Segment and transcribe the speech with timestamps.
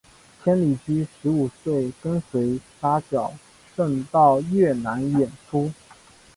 [0.43, 3.31] 千里驹十五岁跟随扎脚
[3.75, 5.71] 胜到越南演出。